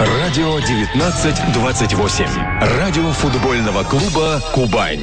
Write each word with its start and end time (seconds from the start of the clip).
Радио 0.00 0.54
1928. 0.54 2.24
Радио 2.78 3.10
футбольного 3.12 3.84
клуба 3.84 4.40
«Кубань». 4.54 4.98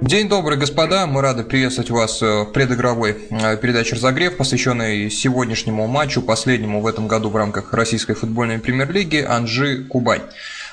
День 0.00 0.26
добрый, 0.26 0.56
господа. 0.56 1.06
Мы 1.06 1.20
рады 1.20 1.42
приветствовать 1.42 1.90
вас 1.90 2.22
э, 2.22 2.44
в 2.44 2.52
предыгровой 2.52 3.18
э, 3.28 3.58
передаче 3.58 3.96
«Разогрев», 3.96 4.38
посвященной 4.38 5.10
сегодняшнему 5.10 5.86
матчу, 5.88 6.22
последнему 6.22 6.80
в 6.80 6.86
этом 6.86 7.06
году 7.06 7.28
в 7.28 7.36
рамках 7.36 7.74
российской 7.74 8.14
футбольной 8.14 8.60
премьер-лиги 8.60 9.18
«Анжи-Кубань». 9.18 10.22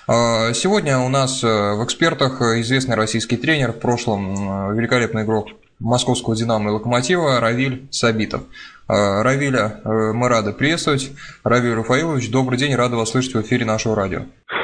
Э, 0.07 0.53
сегодня 0.53 0.97
у 0.99 1.09
нас 1.09 1.43
в 1.43 1.83
экспертах 1.83 2.41
известный 2.41 2.95
российский 2.95 3.35
тренер, 3.35 3.73
в 3.73 3.79
прошлом 3.79 4.77
великолепный 4.77 5.23
игрок 5.23 5.49
московского 5.79 6.37
«Динамо» 6.37 6.69
и 6.69 6.73
«Локомотива» 6.73 7.41
Равиль 7.41 7.87
Сабитов. 7.91 8.43
Равиля 8.87 9.81
мы 9.85 10.27
рады 10.27 10.51
приветствовать. 10.53 11.11
Равиль 11.43 11.75
Рафаилович, 11.75 12.29
добрый 12.31 12.57
день, 12.57 12.75
рада 12.75 12.97
вас 12.97 13.11
слышать 13.11 13.33
в 13.33 13.41
эфире 13.41 13.65
нашего 13.65 13.95
радио. 13.95 14.21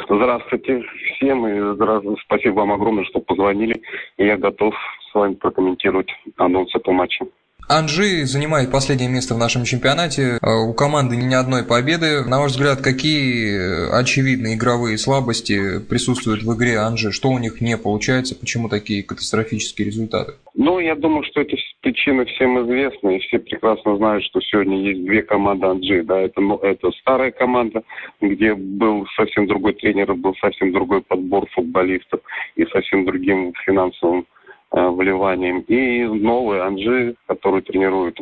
Здравствуйте 0.10 0.84
всем 1.16 1.48
и 1.48 2.18
спасибо 2.26 2.56
вам 2.56 2.74
огромное, 2.74 3.06
что 3.06 3.20
позвонили. 3.22 3.82
Я 4.18 4.38
готов 4.38 4.74
с 5.10 5.16
вами 5.16 5.36
прокомментировать 5.36 6.10
анонс 6.38 6.76
этого 6.76 6.94
матча. 6.94 7.26
Анжи 7.72 8.26
занимает 8.26 8.72
последнее 8.72 9.12
место 9.12 9.36
в 9.36 9.38
нашем 9.38 9.64
чемпионате. 9.64 10.40
Э, 10.42 10.68
у 10.68 10.74
команды 10.74 11.16
ни 11.16 11.36
одной 11.36 11.64
победы. 11.64 12.28
На 12.28 12.40
ваш 12.40 12.54
взгляд, 12.54 12.82
какие 12.82 13.94
очевидные 13.96 14.56
игровые 14.56 14.98
слабости 14.98 15.80
присутствуют 15.88 16.42
в 16.42 16.52
игре 16.58 16.80
Анжи? 16.80 17.12
Что 17.12 17.30
у 17.30 17.38
них 17.38 17.62
не 17.62 17.78
получается? 17.78 18.34
Почему 18.34 18.70
такие 18.70 19.04
катастрофические 19.04 19.86
результаты? 19.86 20.34
Ну, 20.56 20.80
я 20.80 20.96
думаю, 20.96 21.24
что 21.26 21.42
эти 21.42 21.58
причины 21.82 22.26
всем 22.26 22.60
известны. 22.66 23.18
И 23.18 23.20
все 23.20 23.38
прекрасно 23.38 23.98
знают, 23.98 24.24
что 24.24 24.42
сегодня 24.42 24.82
есть 24.82 25.06
две 25.06 25.22
команды 25.22 25.68
Анжи. 25.68 26.02
Да, 26.02 26.20
это, 26.20 26.42
ну, 26.42 26.58
это 26.58 26.90
старая 27.02 27.30
команда, 27.30 27.84
где 28.20 28.56
был 28.56 29.06
совсем 29.16 29.46
другой 29.46 29.74
тренер, 29.74 30.16
был 30.16 30.34
совсем 30.42 30.72
другой 30.72 31.04
подбор 31.04 31.48
футболистов 31.52 32.22
и 32.56 32.66
совсем 32.66 33.06
другим 33.06 33.54
финансовым 33.64 34.26
Э, 34.26 34.39
вливанием. 34.72 35.62
И 35.62 36.04
новый 36.06 36.62
Анжи, 36.62 37.16
который 37.28 37.62
тренирует 37.62 38.20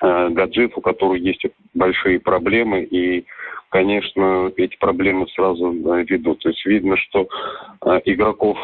э, 0.00 0.28
Гаджиев, 0.30 0.76
у 0.76 0.80
которого 0.80 1.14
есть 1.14 1.42
большие 1.74 2.20
проблемы. 2.20 2.82
И, 2.82 3.24
конечно, 3.70 4.52
эти 4.56 4.76
проблемы 4.78 5.26
сразу 5.28 5.70
ведут. 5.70 6.40
То 6.40 6.50
есть 6.50 6.64
видно, 6.66 6.96
что 6.96 7.28
э, 7.84 8.00
игроков 8.04 8.58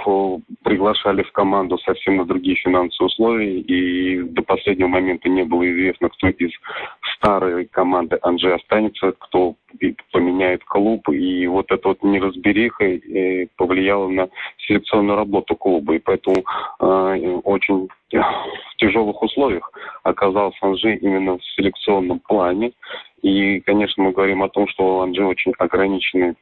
приглашали 0.63 1.23
в 1.23 1.33
команду 1.33 1.79
совсем 1.79 2.17
на 2.17 2.25
другие 2.25 2.57
финансовые 2.57 3.09
условия. 3.09 3.61
И 3.61 4.23
до 4.23 4.43
последнего 4.43 4.89
момента 4.89 5.29
не 5.29 5.45
было 5.45 5.71
известно, 5.71 6.09
кто 6.09 6.29
из 6.29 6.53
старой 7.17 7.67
команды 7.67 8.19
Анжи 8.23 8.53
останется, 8.53 9.13
кто 9.19 9.55
поменяет 10.13 10.65
клуб. 10.65 11.09
И 11.09 11.47
вот 11.47 11.71
эта 11.71 11.89
вот 11.89 12.03
неразбериха 12.03 12.85
э, 12.85 13.47
повлияла 13.57 14.09
на 14.09 14.29
селекционную 14.59 15.17
работу 15.17 15.57
клуба. 15.57 15.95
И 15.95 15.99
поэтому 15.99 16.45
э, 16.81 17.41
очень 17.45 17.89
тяжелых 18.83 19.23
условиях 19.23 19.71
оказался 20.03 20.59
Анжи 20.61 20.97
именно 20.97 21.39
в 21.39 21.45
селекционном 21.57 22.19
плане. 22.21 22.73
И, 23.23 23.61
конечно, 23.61 24.03
мы 24.03 24.13
говорим 24.13 24.43
о 24.43 24.49
том, 24.49 24.67
что 24.69 24.99
у 24.99 25.01
Анжи 25.01 25.25
очень 25.25 25.53
ограниченный 25.59 26.35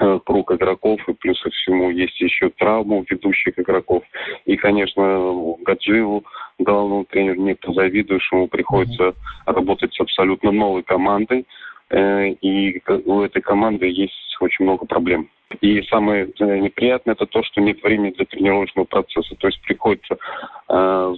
э, 0.00 0.18
круг 0.24 0.50
игроков, 0.52 1.00
и 1.08 1.12
плюс 1.12 1.40
ко 1.40 1.50
всему 1.50 1.90
есть 1.90 2.20
еще 2.20 2.50
травму 2.50 3.04
ведущих 3.08 3.58
игроков. 3.58 4.02
И, 4.44 4.56
конечно, 4.56 5.56
Гаджиеву, 5.64 6.24
главному 6.58 7.04
тренеру, 7.04 7.40
не 7.40 7.54
позавидуешь, 7.54 8.32
ему 8.32 8.48
приходится 8.48 9.14
работать 9.46 9.94
с 9.94 10.00
абсолютно 10.00 10.50
новой 10.50 10.82
командой, 10.82 11.46
Э, 11.90 12.30
и 12.30 12.82
у 13.04 13.20
этой 13.20 13.42
команды 13.42 13.86
есть 13.86 14.14
очень 14.40 14.64
много 14.64 14.86
проблем. 14.86 15.28
И 15.60 15.82
самое 15.82 16.28
э, 16.40 16.58
неприятное 16.58 17.14
это 17.14 17.26
то, 17.26 17.42
что 17.42 17.60
нет 17.60 17.82
времени 17.82 18.12
для 18.12 18.24
тренировочного 18.24 18.86
процесса. 18.86 19.34
То 19.36 19.48
есть 19.48 19.60
приходится, 19.62 20.16
э, 20.68 21.14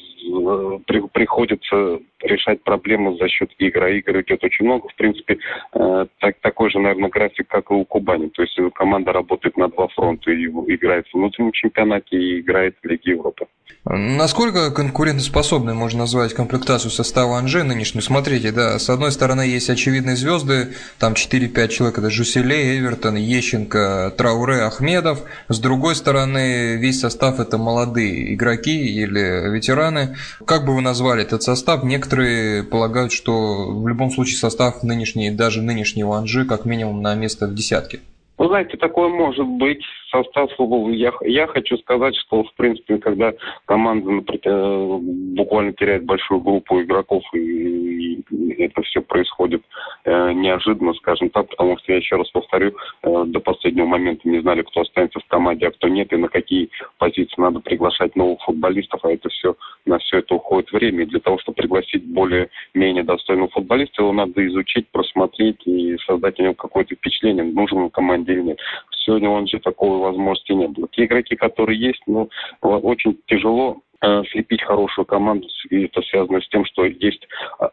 при, 0.87 1.01
приходится 1.13 2.01
решать 2.21 2.63
проблемы 2.63 3.17
за 3.17 3.29
счет 3.29 3.51
игр. 3.59 3.85
А 3.85 3.91
игр 3.91 4.21
идет 4.21 4.43
очень 4.45 4.67
много. 4.67 4.89
В 4.89 4.95
принципе, 4.97 5.39
э, 5.73 6.07
так, 6.21 6.37
такой 6.41 6.71
же, 6.71 6.79
наверное, 6.79 7.09
график, 7.09 7.49
как 7.49 7.71
и 7.71 7.75
у 7.75 7.85
Кубани. 7.85 8.29
То 8.29 8.43
есть 8.43 8.59
команда 8.75 9.13
работает 9.13 9.57
на 9.57 9.69
два 9.69 9.89
фронта. 9.89 10.31
И 10.31 10.45
играет 10.47 11.07
в 11.09 11.15
внутреннем 11.15 11.53
чемпионате 11.53 12.17
и 12.17 12.41
играет 12.41 12.77
в 12.83 12.87
Лиге 12.87 13.13
Европы. 13.13 13.47
Насколько 13.89 14.73
конкурентоспособной 14.73 15.75
можно 15.75 16.01
назвать 16.01 16.35
комплектацию 16.35 16.91
состава 16.91 17.39
Анжи 17.39 17.63
нынешнюю? 17.63 18.03
Смотрите, 18.03 18.51
да, 18.51 18.81
с 18.81 18.91
одной 18.91 19.13
стороны 19.13 19.43
есть 19.43 19.71
очевидные 19.71 20.17
звезды, 20.17 20.75
там 20.99 21.13
4-5 21.13 21.69
человек, 21.69 21.99
это 21.99 22.11
Жуселей, 22.11 22.81
Эвертон, 23.07 23.17
Ещенко, 23.17 24.15
Трауре, 24.17 24.63
Ахмедов. 24.63 25.21
С 25.49 25.59
другой 25.59 25.95
стороны, 25.95 26.77
весь 26.77 27.01
состав 27.01 27.41
это 27.41 27.59
молодые 27.59 28.35
игроки 28.35 28.87
или 28.87 29.49
ветераны. 29.51 30.17
Как 30.45 30.65
бы 30.65 30.75
вы 30.75 30.81
назвали 30.81 31.23
этот 31.23 31.43
состав? 31.43 31.85
Некоторые 31.85 32.65
полагают, 32.65 33.13
что 33.13 33.73
в 33.73 33.87
любом 33.87 34.11
случае 34.11 34.39
состав 34.39 34.83
нынешний, 34.83 35.31
даже 35.31 35.63
нынешнего 35.63 36.19
Анжи, 36.19 36.45
как 36.45 36.65
минимум 36.65 37.03
на 37.03 37.15
место 37.15 37.47
в 37.47 37.55
десятке. 37.55 38.01
Вы 38.47 38.51
знаете, 38.51 38.77
такое 38.77 39.09
может 39.09 39.45
быть 39.45 39.83
состав 40.09 40.53
я, 40.93 41.13
я 41.23 41.47
хочу 41.49 41.77
сказать, 41.79 42.15
что, 42.15 42.45
в 42.45 42.55
принципе, 42.55 42.99
когда 42.99 43.33
команда 43.65 44.09
например, 44.09 44.41
э, 44.45 44.99
буквально 45.35 45.73
теряет 45.73 46.05
большую 46.05 46.41
группу 46.41 46.81
игроков, 46.81 47.25
и, 47.35 48.23
и 48.31 48.63
это 48.63 48.83
все 48.83 49.03
происходит 49.03 49.63
э, 50.05 50.33
неожиданно, 50.33 50.95
скажем 50.95 51.31
так, 51.31 51.49
потому 51.49 51.77
что, 51.79 51.91
я 51.91 51.99
еще 51.99 52.15
раз 52.15 52.31
повторю, 52.31 52.77
э, 53.03 53.25
до 53.27 53.41
последнего 53.41 53.87
момента 53.87 54.29
не 54.29 54.41
знали, 54.41 54.63
кто 54.63 54.83
останется 54.83 55.19
в 55.19 55.27
команде, 55.27 55.67
а 55.67 55.73
кто 55.73 55.89
нет, 55.89 56.13
и 56.13 56.17
на 56.17 56.29
какие 56.29 56.71
позиции 56.99 57.41
надо 57.41 57.59
приглашать 57.59 58.15
новых 58.15 58.41
футболистов, 58.43 59.05
а 59.05 59.11
это 59.11 59.29
все, 59.29 59.57
на 59.87 59.99
все 59.99 60.19
это 60.19 60.37
уходит 60.37 60.71
время. 60.71 61.03
И 61.03 61.07
для 61.07 61.19
того, 61.19 61.39
чтобы 61.39 61.57
пригласить 61.57 62.05
более-менее 62.05 63.03
достойного 63.03 63.49
футболиста, 63.49 64.03
его 64.03 64.13
надо 64.13 64.47
изучить, 64.47 64.87
просмотреть 64.93 65.67
и 65.67 65.97
создать 66.07 66.39
о 66.39 66.45
нем 66.45 66.55
какое-то 66.55 66.95
впечатление, 66.95 67.43
нужен 67.43 67.91
команде 67.91 68.37
нет. 68.47 68.59
Сегодня 69.05 69.29
он 69.29 69.47
же 69.47 69.59
такого 69.61 69.99
возможности 69.99 70.53
не 70.53 70.69
было. 70.69 70.89
Те 70.89 71.05
игроки, 71.05 71.37
которые 71.37 71.79
есть, 71.79 72.03
ну, 72.07 72.29
очень 72.61 73.19
тяжело 73.27 73.83
э, 74.01 74.23
слепить 74.31 74.63
хорошую 74.63 75.05
команду, 75.05 75.49
и 75.71 75.85
это 75.85 76.03
связано 76.03 76.41
с 76.41 76.49
тем, 76.49 76.65
что 76.65 76.85
есть 76.85 77.27
а, 77.59 77.71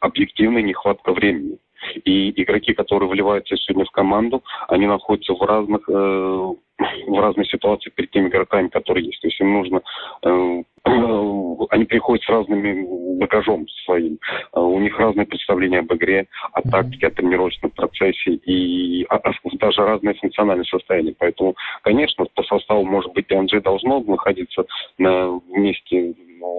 объективная 0.00 0.62
нехватка 0.62 1.12
времени. 1.12 1.58
И 2.04 2.30
игроки, 2.42 2.74
которые 2.74 3.08
вливаются 3.08 3.56
сегодня 3.56 3.84
в 3.84 3.90
команду, 3.90 4.42
они 4.68 4.86
находятся 4.86 5.32
в 5.34 5.42
разных, 5.42 5.88
э, 5.88 6.54
в 6.78 7.20
разной 7.20 7.46
ситуации 7.46 7.90
перед 7.90 8.10
теми 8.10 8.28
игроками, 8.28 8.68
которые 8.68 9.06
есть. 9.06 9.20
То 9.20 9.28
есть 9.28 9.40
им 9.40 9.52
нужно 9.52 9.82
э, 10.24 10.62
они 11.70 11.84
приходят 11.84 12.24
с 12.24 12.28
разным 12.28 13.18
багажом 13.18 13.66
своим. 13.84 14.18
А 14.52 14.60
у 14.60 14.78
них 14.80 14.98
разные 14.98 15.26
представления 15.26 15.80
об 15.80 15.92
игре, 15.92 16.26
о 16.52 16.62
тактике, 16.62 17.08
о 17.08 17.10
тренировочном 17.10 17.70
процессе 17.72 18.34
и 18.34 19.06
даже 19.54 19.82
разное 19.82 20.14
функциональное 20.14 20.64
состояние. 20.64 21.14
Поэтому, 21.18 21.56
конечно, 21.82 22.26
по 22.34 22.42
составу, 22.44 22.84
может 22.84 23.12
быть, 23.12 23.30
Анджей 23.32 23.60
должно 23.60 24.00
находиться 24.00 24.64
на 24.98 25.40
месте 25.50 26.14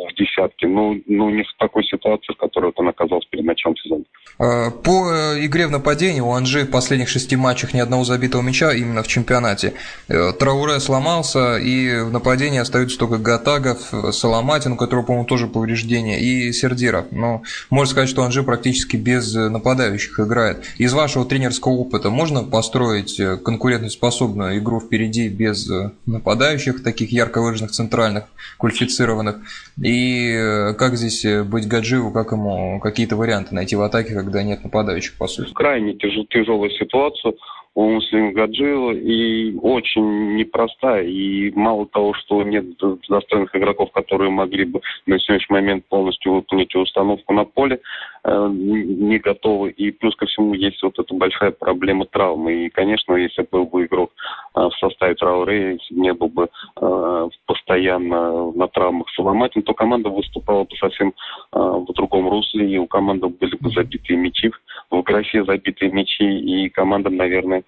в 0.09 0.15
десятке, 0.15 0.67
но, 0.67 0.95
но 1.07 1.29
не 1.29 1.43
в 1.43 1.53
такой 1.57 1.83
ситуации, 1.83 2.33
в 2.33 2.37
которой 2.37 2.71
он 2.75 2.87
оказался 2.87 3.27
перед 3.29 3.45
началом 3.45 3.75
сезона. 3.77 4.03
По 4.37 5.11
э, 5.11 5.45
игре 5.45 5.67
в 5.67 5.71
нападении 5.71 6.21
у 6.21 6.31
Анжи 6.31 6.63
в 6.63 6.71
последних 6.71 7.09
шести 7.09 7.35
матчах 7.35 7.73
ни 7.73 7.79
одного 7.79 8.03
забитого 8.03 8.41
мяча 8.41 8.71
именно 8.71 9.03
в 9.03 9.07
чемпионате. 9.07 9.73
Э, 10.07 10.31
Трауре 10.31 10.79
сломался, 10.79 11.57
и 11.57 12.01
в 12.01 12.11
нападении 12.11 12.59
остаются 12.59 12.97
только 12.97 13.17
Гатагов, 13.17 13.93
Соломатин, 14.11 14.73
у 14.73 14.77
которого, 14.77 15.05
по-моему, 15.05 15.27
тоже 15.27 15.47
повреждения, 15.47 16.19
и 16.19 16.51
Сердиров. 16.53 17.07
Но 17.11 17.43
можно 17.69 17.91
сказать, 17.91 18.09
что 18.09 18.23
Анжи 18.23 18.43
практически 18.43 18.95
без 18.95 19.33
нападающих 19.33 20.19
играет. 20.19 20.65
Из 20.77 20.93
вашего 20.93 21.25
тренерского 21.25 21.73
опыта 21.73 22.09
можно 22.09 22.43
построить 22.43 23.19
э, 23.19 23.37
конкурентоспособную 23.37 24.59
игру 24.59 24.79
впереди 24.79 25.27
без 25.27 25.69
нападающих, 26.05 26.83
таких 26.83 27.11
ярко 27.11 27.41
выраженных 27.41 27.71
центральных, 27.71 28.25
квалифицированных? 28.57 29.37
И 29.83 30.33
э, 30.33 30.73
как 30.73 30.95
здесь 30.95 31.23
э, 31.25 31.43
быть 31.43 31.67
Гаджиеву, 31.67 32.11
как 32.11 32.31
ему 32.31 32.79
какие-то 32.79 33.15
варианты 33.15 33.55
найти 33.55 33.75
в 33.75 33.81
атаке, 33.81 34.13
когда 34.13 34.43
нет 34.43 34.63
нападающих, 34.63 35.17
по 35.17 35.27
сути? 35.27 35.53
Крайне 35.53 35.93
тяж- 35.93 36.27
тяжелая 36.29 36.69
ситуация 36.71 37.33
у 37.79 37.91
Муслима 37.91 38.33
Гаджиева 38.33 38.91
и 38.91 39.55
очень 39.61 40.35
непростая. 40.35 41.03
И 41.03 41.49
мало 41.51 41.85
того, 41.85 42.13
что 42.13 42.43
нет 42.43 42.65
достойных 43.07 43.55
игроков, 43.55 43.91
которые 43.93 44.29
могли 44.29 44.65
бы 44.65 44.81
на 45.05 45.17
сегодняшний 45.17 45.53
момент 45.53 45.85
полностью 45.87 46.33
выполнить 46.33 46.75
установку 46.75 47.31
на 47.33 47.45
поле, 47.45 47.79
э, 48.25 48.49
не 48.51 49.17
готовы. 49.19 49.69
И 49.69 49.91
плюс 49.91 50.13
ко 50.17 50.25
всему 50.25 50.53
есть 50.55 50.83
вот 50.83 50.99
эта 50.99 51.13
большая 51.13 51.51
проблема 51.51 52.05
травмы. 52.05 52.65
И, 52.65 52.69
конечно, 52.69 53.13
если 53.13 53.47
был 53.49 53.65
бы 53.65 53.85
игрок 53.85 54.11
э, 54.55 54.59
в 54.59 54.73
составе 54.77 55.15
Трауре, 55.15 55.77
если 55.81 55.95
не 55.95 56.13
был 56.13 56.27
бы 56.27 56.49
э, 56.81 57.29
постоянно 57.45 58.51
на 58.51 58.67
травмах 58.67 59.09
Соломатин, 59.11 59.61
то 59.61 59.73
команда 59.73 60.09
выступала 60.09 60.65
бы 60.65 60.75
совсем 60.75 61.13
в 61.53 61.93
другом 61.93 62.29
русле, 62.29 62.69
и 62.69 62.77
у 62.77 62.87
команды 62.87 63.27
были 63.27 63.55
бы 63.55 63.69
забитые 63.69 64.17
мячи 64.17 64.51
в 64.89 65.01
графе 65.03 65.43
забитые 65.43 65.91
мячи, 65.91 66.23
и 66.23 66.69
команда, 66.69 67.09
наверное, 67.09 67.63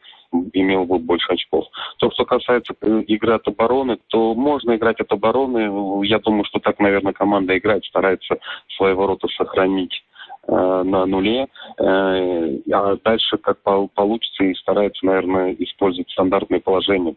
имела 0.53 0.85
бы 0.85 0.99
больше 0.99 1.31
очков. 1.31 1.65
То, 1.97 2.09
что 2.11 2.25
касается 2.25 2.73
э, 2.81 3.01
игры 3.07 3.33
от 3.33 3.47
обороны, 3.47 3.97
то 4.07 4.33
можно 4.33 4.75
играть 4.75 4.99
от 4.99 5.11
обороны. 5.11 6.05
Я 6.05 6.19
думаю, 6.19 6.45
что 6.45 6.59
так, 6.59 6.79
наверное, 6.79 7.13
команда 7.13 7.57
играет, 7.57 7.83
старается 7.85 8.37
свои 8.75 8.93
ворота 8.93 9.27
сохранить 9.27 10.03
на 10.47 11.05
нуле, 11.05 11.47
э, 11.77 12.57
а 12.73 12.97
дальше 13.03 13.37
как 13.37 13.59
получится 13.61 14.43
и 14.43 14.55
старается, 14.55 15.05
наверное, 15.05 15.55
использовать 15.59 16.09
стандартные 16.11 16.59
положения. 16.59 17.15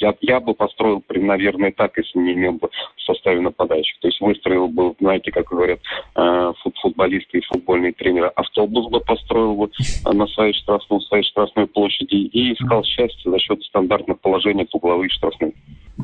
Я, 0.00 0.14
я 0.20 0.40
бы 0.40 0.54
построил, 0.54 1.02
наверное, 1.08 1.72
так, 1.72 1.96
если 1.96 2.18
не 2.18 2.32
имел 2.32 2.52
бы 2.52 2.68
в 2.96 3.02
составе 3.02 3.40
нападающих. 3.40 3.98
То 4.00 4.08
есть 4.08 4.20
выстроил 4.20 4.68
бы, 4.68 4.94
знаете, 5.00 5.30
как 5.30 5.46
говорят 5.46 5.78
э, 6.16 6.52
футболисты 6.82 7.38
и 7.38 7.46
футбольные 7.46 7.92
тренеры, 7.92 8.28
автобус 8.34 8.90
бы 8.90 9.00
построил 9.00 9.54
бы 9.54 9.70
на 10.04 10.26
своей 10.28 10.52
штрафной, 10.54 11.00
своей 11.02 11.24
штрафной 11.24 11.66
площади 11.66 12.14
и 12.14 12.52
искал 12.54 12.82
счастье 12.84 13.30
за 13.30 13.38
счет 13.38 13.62
стандартных 13.64 14.20
положений 14.20 14.68
угловых 14.72 15.12
штрафных. 15.12 15.54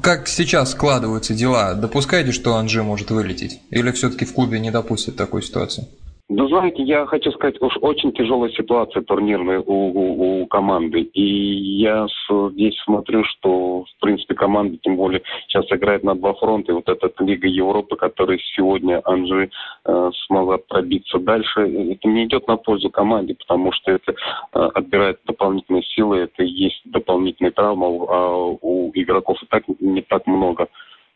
Как 0.02 0.26
сейчас 0.26 0.72
складываются 0.72 1.34
дела? 1.34 1.74
Допускаете, 1.74 2.32
что 2.32 2.54
Анжи 2.54 2.82
может 2.82 3.10
вылететь? 3.10 3.60
Или 3.70 3.90
все-таки 3.90 4.24
в 4.24 4.34
клубе 4.34 4.58
не 4.58 4.70
допустят 4.70 5.16
такой 5.16 5.42
ситуации? 5.42 5.86
Ну, 6.34 6.49
знаете, 6.49 6.82
я 6.82 7.05
хочу 7.05 7.31
сказать, 7.32 7.61
уж 7.61 7.76
очень 7.82 8.11
тяжелая 8.12 8.50
ситуация 8.52 9.02
турнирная 9.02 9.61
у, 9.61 9.73
у, 9.73 10.43
у 10.43 10.46
команды. 10.46 11.02
И 11.02 11.79
я 11.79 12.06
с, 12.08 12.50
здесь 12.52 12.75
смотрю, 12.84 13.23
что, 13.25 13.82
в 13.84 14.00
принципе, 14.00 14.34
команда, 14.34 14.79
тем 14.82 14.96
более, 14.96 15.20
сейчас 15.46 15.67
играет 15.70 16.05
на 16.05 16.14
два 16.14 16.32
фронта. 16.32 16.73
И 16.73 16.75
вот 16.75 16.88
эта 16.88 17.12
Лига 17.23 17.46
Европы, 17.46 17.96
которая 17.96 18.38
сегодня 18.56 19.02
Анжи 19.05 19.50
э, 19.84 20.11
смогла 20.26 20.56
пробиться 20.56 21.19
дальше, 21.19 21.61
это 21.61 22.08
не 22.08 22.25
идет 22.25 22.49
на 22.49 22.56
пользу 22.56 22.88
команде, 22.88 23.34
потому 23.34 23.70
что 23.73 23.93
это 23.93 24.12
э, 24.12 24.58
отбирает 24.75 25.20
дополнительные 25.26 25.82
силы, 25.82 26.17
это 26.17 26.44
есть 26.44 26.81
дополнительные 26.87 27.50
травмы, 27.50 28.06
а 28.08 28.37
у 28.58 28.90
игроков 28.94 29.37
и 29.43 29.46
так 29.46 29.64
не 29.81 30.00
так 30.00 30.26
много 30.26 30.69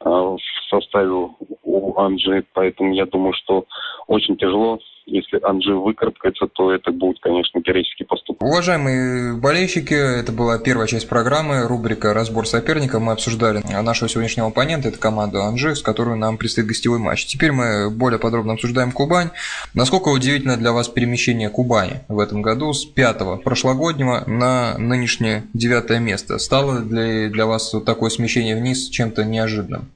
э, 0.05 0.09
в 0.11 0.39
составе 0.69 1.31
у 1.77 1.99
Анжи. 1.99 2.45
Поэтому 2.53 2.93
я 2.93 3.07
думаю, 3.07 3.33
что 3.35 3.67
очень 4.07 4.37
тяжело 4.37 4.79
если 5.07 5.39
Анжи 5.43 5.73
выкарабкается, 5.73 6.49
то 6.49 6.73
это 6.73 6.91
будет, 6.91 7.21
конечно, 7.21 7.61
героический 7.61 8.05
поступок. 8.05 8.43
Уважаемые 8.43 9.37
болельщики, 9.41 9.95
это 9.95 10.33
была 10.33 10.59
первая 10.59 10.89
часть 10.89 11.09
программы, 11.09 11.67
рубрика 11.67 12.13
«Разбор 12.13 12.47
соперника». 12.47 12.99
Мы 12.99 13.13
обсуждали 13.13 13.63
нашего 13.83 14.09
сегодняшнего 14.09 14.49
оппонента, 14.49 14.89
это 14.89 14.99
команду 14.99 15.43
Анжи, 15.43 15.77
с 15.77 15.83
которой 15.83 16.19
нам 16.19 16.37
предстоит 16.37 16.67
гостевой 16.67 16.99
матч. 16.99 17.27
Теперь 17.27 17.53
мы 17.53 17.89
более 17.89 18.19
подробно 18.19 18.55
обсуждаем 18.55 18.91
Кубань. 18.91 19.31
Насколько 19.75 20.09
удивительно 20.09 20.57
для 20.57 20.73
вас 20.73 20.89
перемещение 20.89 21.51
Кубани 21.51 22.01
в 22.09 22.19
этом 22.19 22.43
году 22.43 22.73
с 22.73 22.85
пятого 22.85 23.37
прошлогоднего 23.37 24.25
на 24.27 24.77
нынешнее 24.77 25.45
девятое 25.55 26.01
место? 26.01 26.39
Стало 26.39 26.81
для, 26.81 27.29
для 27.29 27.47
вас 27.47 27.73
такое 27.87 28.11
смещение 28.11 28.57
вниз 28.57 28.89
чем-то 28.89 29.25
неожиданным? 29.25 29.89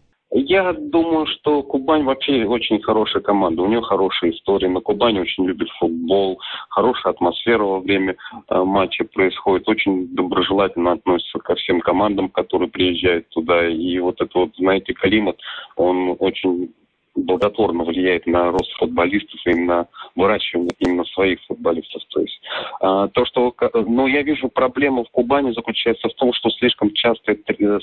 Я 0.50 0.72
думаю, 0.72 1.26
что 1.26 1.62
Кубань 1.62 2.02
вообще 2.02 2.44
очень 2.44 2.82
хорошая 2.82 3.22
команда. 3.22 3.62
У 3.62 3.68
нее 3.68 3.82
хорошая 3.82 4.32
история. 4.32 4.68
На 4.68 4.80
Кубани 4.80 5.20
очень 5.20 5.46
любит 5.46 5.68
футбол, 5.78 6.40
хорошая 6.70 7.12
атмосфера 7.12 7.62
во 7.62 7.78
время 7.78 8.16
э, 8.48 8.64
матча 8.64 9.04
происходит. 9.04 9.68
Очень 9.68 10.12
доброжелательно 10.12 10.90
относится 10.90 11.38
ко 11.38 11.54
всем 11.54 11.80
командам, 11.80 12.30
которые 12.30 12.68
приезжают 12.68 13.28
туда. 13.28 13.68
И 13.68 13.96
вот 14.00 14.20
это 14.20 14.40
вот, 14.40 14.50
знаете, 14.56 14.92
климат, 14.92 15.38
он 15.76 16.16
очень 16.18 16.74
благотворно 17.14 17.84
влияет 17.84 18.26
на 18.26 18.50
рост 18.50 18.70
футболистов 18.78 19.40
и 19.46 19.54
на 19.54 19.86
выращивание 20.14 20.70
именно 20.78 21.04
своих 21.04 21.40
футболистов. 21.46 22.02
То 22.10 22.20
есть 22.20 22.40
а, 22.80 23.08
то, 23.08 23.24
что, 23.24 23.54
ну, 23.74 24.06
я 24.06 24.22
вижу 24.22 24.48
проблему 24.48 25.04
в 25.04 25.10
Кубани 25.10 25.52
заключается 25.52 26.08
в 26.08 26.14
том, 26.14 26.32
что 26.32 26.50
слишком 26.50 26.92
частая 26.92 27.38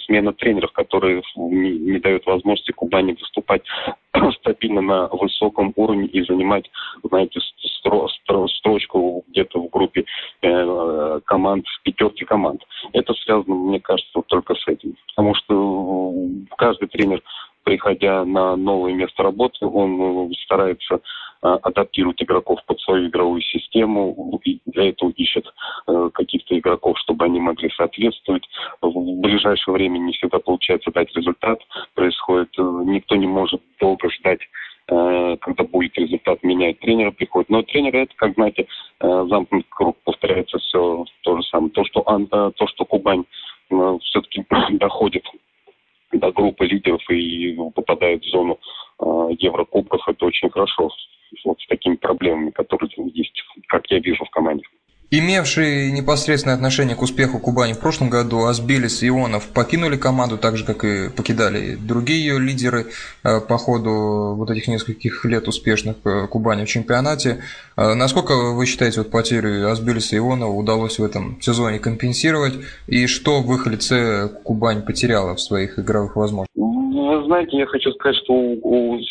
смена 0.06 0.34
тренеров, 0.34 0.72
которые 0.72 1.22
не, 1.36 1.72
не 1.78 2.00
дают 2.00 2.26
возможности 2.26 2.72
Кубани 2.72 3.14
выступать 3.14 3.64
стабильно 4.40 4.82
на 4.82 5.08
высоком 5.08 5.74
уровне 5.76 6.08
и 6.08 6.24
занимать, 6.24 6.70
знаете, 7.04 7.40
стро, 7.80 8.08
стро, 8.08 8.48
строчку 8.48 9.24
где-то 9.30 9.62
в 9.62 9.70
группе 9.70 10.06
э, 10.42 11.20
команд, 11.26 11.66
пятерке 11.84 12.26
команд. 12.26 12.64
Это 12.94 13.14
связано, 13.14 13.56
мне 13.56 13.80
кажется, 13.80 14.22
только 14.28 14.56
с 14.56 14.68
этим. 14.68 14.96
Потому 15.16 15.36
что 15.36 16.14
каждый 16.58 16.88
тренер 16.88 17.22
приходя 17.68 18.24
на 18.24 18.56
новое 18.56 18.94
место 18.94 19.24
работы, 19.24 19.66
он 19.66 20.30
э, 20.32 20.34
старается 20.46 20.96
э, 20.96 21.48
адаптировать 21.64 22.24
игроков 22.24 22.64
под 22.66 22.80
свою 22.80 23.10
игровую 23.10 23.42
систему 23.42 24.40
и 24.46 24.62
для 24.66 24.88
этого 24.88 25.10
ищет 25.10 25.46
э, 25.88 26.10
каких-то 26.14 26.58
игроков, 26.58 26.98
чтобы 27.00 27.26
они 27.26 27.42
могли 27.42 27.70
соответствовать. 27.72 28.48
В 28.82 29.20
ближайшее 29.20 29.74
время 29.74 29.98
не 29.98 30.14
всегда 30.14 30.40
получается 30.40 30.92
дать 30.92 31.14
результат. 31.14 31.60
Происходит, 31.94 32.58
никто 32.58 33.18
не 33.18 33.28
может 33.28 33.62
долго 33.82 34.10
ждать 34.10 34.40
когда 34.90 35.66
будет 35.66 35.98
результат, 35.98 36.42
менять 36.44 36.80
тренера 36.80 37.12
приходит. 37.12 37.50
Но 37.50 37.62
тренер 37.62 37.94
это, 37.94 38.14
как 38.16 38.36
знаете, 38.36 38.68
замкнутый 39.02 39.66
круг, 39.70 39.98
повторяется 40.06 40.60
все 40.60 41.04
то 41.24 41.36
же 41.36 41.44
самое. 41.44 41.72
То, 41.72 41.84
что, 41.84 42.04
то, 42.56 42.68
что 42.68 42.86
Кубань 42.86 43.26
все-таки 43.68 44.46
доходит 44.78 45.26
до 46.20 46.32
группы 46.32 46.66
лидеров 46.66 47.02
и 47.10 47.56
попадает 47.74 48.24
в 48.24 48.30
зону 48.30 48.60
э, 49.00 49.30
Еврокубков, 49.40 50.02
это 50.08 50.26
очень 50.26 50.50
хорошо. 50.50 50.90
Вот 51.44 51.60
с 51.60 51.68
такими 51.68 51.96
проблемами, 51.96 52.52
которые 52.52 52.90
есть, 53.14 53.44
как 53.68 53.90
я 53.92 54.00
вижу 54.00 54.24
в 54.26 54.30
команде. 54.30 54.64
Имевшие 55.10 55.94
непосредственное 55.94 56.56
отношение 56.56 56.94
к 56.98 57.02
успеху 57.02 57.40
Кубани 57.40 57.72
в 57.72 57.80
прошлом 57.80 58.10
году, 58.10 58.44
Асбилис 58.44 59.04
и 59.04 59.08
Ионов 59.08 59.54
покинули 59.54 59.96
команду 59.96 60.38
так 60.38 60.58
же, 60.58 60.66
как 60.66 60.84
и 60.84 61.10
покидали 61.10 61.76
другие 61.76 62.20
ее 62.20 62.40
лидеры 62.40 62.88
э, 63.24 63.40
по 63.40 63.58
ходу 63.58 64.36
вот 64.36 64.52
этих 64.52 64.68
нескольких 64.68 65.24
лет 65.24 65.48
успешных 65.48 65.96
э, 66.04 66.28
Кубани 66.28 66.66
в 66.66 66.68
чемпионате. 66.68 67.38
Э, 67.78 67.94
насколько 67.94 68.34
вы 68.54 68.66
считаете, 68.66 69.00
вот 69.00 69.10
потерю 69.10 69.72
Асбилиса 69.72 70.18
и 70.18 70.20
Ионова 70.20 70.52
удалось 70.52 71.00
в 71.00 71.04
этом 71.06 71.40
сезоне 71.40 71.80
компенсировать? 71.80 72.56
И 72.88 73.08
что 73.08 73.42
в 73.42 73.54
их 73.54 73.66
лице 73.66 74.28
Кубань 74.44 74.82
потеряла 74.82 75.36
в 75.36 75.40
своих 75.40 75.80
игровых 75.80 76.18
возможностях? 76.18 76.54
Вы 76.54 77.24
знаете, 77.28 77.60
я 77.60 77.66
хочу 77.66 77.94
сказать, 77.94 78.18
что 78.26 78.34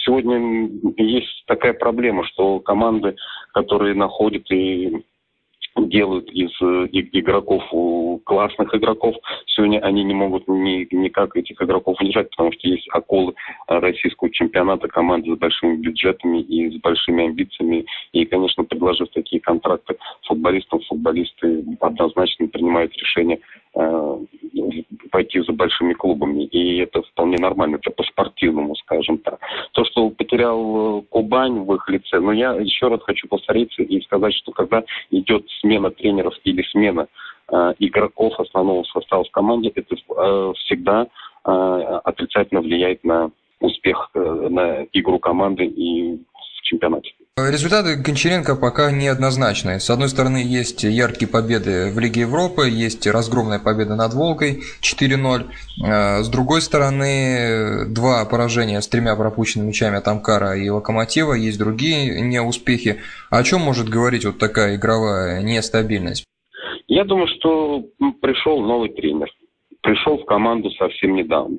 сегодня 0.05 0.69
есть 0.99 1.45
такая 1.47 1.73
проблема, 1.73 2.23
что 2.27 2.61
команды, 2.61 3.17
которые 3.55 3.95
находят 3.95 4.43
и 4.51 5.03
делают 5.85 6.31
из 6.31 6.51
э, 6.61 6.89
игроков 6.93 7.63
классных 8.25 8.75
игроков. 8.75 9.15
Сегодня 9.47 9.79
они 9.81 10.05
не 10.05 10.15
могут 10.15 10.49
ни, 10.49 10.87
никак 10.95 11.37
этих 11.37 11.61
игроков 11.61 11.97
удержать, 12.01 12.31
потому 12.31 12.53
что 12.53 12.69
есть 12.69 12.89
околы 12.95 13.35
э, 13.69 13.79
российского 13.79 14.31
чемпионата, 14.31 14.89
команды 14.89 15.35
с 15.35 15.39
большими 15.39 15.77
бюджетами 15.77 16.41
и 16.41 16.71
с 16.71 16.81
большими 16.81 17.27
амбициями. 17.27 17.87
И, 18.13 18.25
конечно, 18.25 18.65
предложив 18.65 19.09
такие 19.11 19.41
контракты 19.41 19.97
футболистам, 20.27 20.81
футболисты 20.89 21.65
однозначно 21.81 22.49
принимают 22.49 22.93
решение 22.97 23.41
э, 23.75 24.16
пойти 25.17 25.41
за 25.41 25.53
большими 25.55 25.95
клубами. 25.95 26.43
И 26.43 26.77
это 26.83 27.01
вполне 27.01 27.39
нормально, 27.39 27.77
это 27.77 27.91
по-спортивному, 27.91 28.77
скажем 28.77 29.17
так. 29.17 29.41
То, 29.73 29.83
что 29.87 30.11
потерял 30.11 31.01
Кубань 31.09 31.61
в 31.61 31.75
их 31.75 31.89
лице, 31.89 32.21
но 32.21 32.33
я 32.33 32.53
еще 32.53 32.89
раз 32.89 33.01
хочу 33.03 33.27
повториться 33.27 33.83
и 33.83 33.99
сказать, 34.03 34.35
что 34.35 34.53
когда 34.53 34.85
идет 35.11 35.47
смена 35.61 35.91
тренеров 35.91 36.35
или 36.45 36.63
смена 36.71 37.07
э, 37.51 37.73
игроков 37.79 38.39
основного 38.39 38.83
состава 38.83 39.25
в 39.25 39.31
команде, 39.31 39.73
это 39.75 39.95
э, 39.95 40.53
всегда 40.59 41.07
э, 41.47 41.51
отрицательно 42.05 42.61
влияет 42.61 43.03
на 43.03 43.31
успех, 43.61 44.11
э, 44.13 44.49
на 44.51 44.85
игру 44.93 45.19
команды 45.19 45.65
и 45.65 46.17
в 46.59 46.63
чемпионате. 46.63 47.16
Результаты 47.39 47.97
Гончаренко 47.97 48.57
пока 48.57 48.91
неоднозначные. 48.91 49.79
С 49.79 49.91
одной 49.91 50.09
стороны, 50.09 50.39
есть 50.39 50.85
яркие 50.85 51.31
победы 51.31 51.93
в 51.93 51.99
Лиге 51.99 52.23
Европы, 52.23 52.71
есть 52.71 53.07
разгромная 53.07 53.59
победа 53.59 53.95
над 53.95 54.15
Волгой 54.15 54.63
4-0. 54.81 55.45
Э, 55.85 56.23
с 56.23 56.31
другой 56.31 56.63
стороны, 56.63 57.93
два 57.95 58.25
поражения 58.25 58.81
с 58.81 58.89
тремя 58.89 59.17
пропущенными 59.17 59.69
мячами 59.69 59.99
от 59.99 60.09
Амкара 60.09 60.57
и 60.57 60.67
Локомотива, 60.71 61.35
есть 61.35 61.59
другие 61.59 62.23
неуспехи. 62.23 63.03
О 63.29 63.43
чем 63.43 63.61
может 63.61 63.91
говорить 63.91 64.25
вот 64.25 64.39
такая 64.39 64.77
игровая 64.77 65.43
нестабильность? 65.43 66.25
Я 66.87 67.05
думаю, 67.05 67.29
что 67.37 67.85
пришел 68.23 68.63
новый 68.63 68.89
тренер. 68.95 69.29
Пришел 69.83 70.17
в 70.17 70.25
команду 70.25 70.71
совсем 70.71 71.15
недавно 71.15 71.59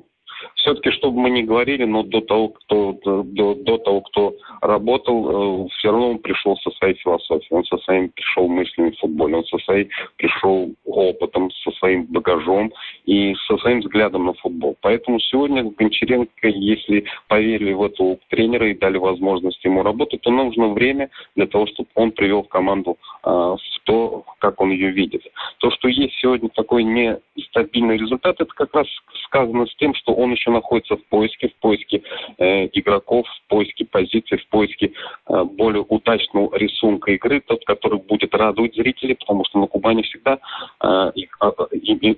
все-таки, 0.68 0.90
чтобы 0.90 1.18
мы 1.18 1.30
не 1.30 1.44
говорили, 1.44 1.84
но 1.84 2.02
до 2.02 2.20
того, 2.20 2.48
кто, 2.48 2.92
до, 3.02 3.54
до 3.54 3.78
того, 3.78 4.02
кто 4.02 4.34
работал, 4.60 5.64
э, 5.64 5.68
все 5.78 5.90
равно 5.90 6.10
он 6.10 6.18
пришел 6.18 6.58
со 6.58 6.70
своей 6.72 6.94
философией, 6.94 7.48
он 7.50 7.64
со 7.64 7.78
своим 7.78 8.10
пришел 8.10 8.48
мыслями 8.48 8.90
в 8.90 8.98
футболе, 8.98 9.36
он 9.36 9.44
со 9.44 9.56
своей 9.58 9.88
пришел 10.16 10.70
опытом, 10.84 11.50
со 11.64 11.70
своим 11.78 12.04
багажом 12.04 12.70
и 13.06 13.34
со 13.46 13.56
своим 13.58 13.80
взглядом 13.80 14.26
на 14.26 14.34
футбол. 14.34 14.76
Поэтому 14.82 15.18
сегодня 15.20 15.64
Гончаренко, 15.64 16.48
если 16.48 17.04
поверили 17.28 17.72
в 17.72 17.82
этого 17.84 18.18
тренера 18.28 18.68
и 18.70 18.78
дали 18.78 18.98
возможность 18.98 19.64
ему 19.64 19.82
работать, 19.82 20.20
то 20.20 20.30
нужно 20.30 20.68
время 20.68 21.08
для 21.34 21.46
того, 21.46 21.66
чтобы 21.66 21.88
он 21.94 22.10
привел 22.10 22.42
команду 22.42 22.98
э, 23.24 23.30
в 23.30 23.58
то, 23.84 24.24
как 24.38 24.60
он 24.60 24.70
ее 24.70 24.90
видит. 24.90 25.22
То, 25.60 25.70
что 25.70 25.88
есть 25.88 26.14
сегодня 26.20 26.50
такой 26.50 26.84
нестабильный 26.84 27.96
результат, 27.96 28.36
это 28.38 28.52
как 28.54 28.74
раз 28.74 28.86
сказано 29.24 29.66
с 29.66 29.74
тем, 29.76 29.94
что 29.94 30.12
он 30.12 30.32
еще 30.32 30.50
находится 30.58 30.96
в 30.96 31.04
поиске, 31.04 31.48
в 31.48 31.54
поиске 31.60 32.02
э, 32.38 32.66
игроков, 32.72 33.26
в 33.26 33.48
поиске 33.48 33.84
позиций, 33.84 34.38
в 34.38 34.46
поиске 34.48 34.92
э, 35.28 35.44
более 35.44 35.84
удачного 35.88 36.56
рисунка 36.56 37.12
игры, 37.12 37.40
тот, 37.40 37.64
который 37.64 38.00
будет 38.00 38.34
радовать 38.34 38.74
зрителей, 38.74 39.14
потому 39.14 39.44
что 39.44 39.58
на 39.60 39.66
Кубани 39.66 40.02
всегда, 40.02 40.38
э, 40.82 41.12
и, 41.14 41.28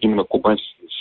именно 0.01 0.25
Кубань 0.25 0.59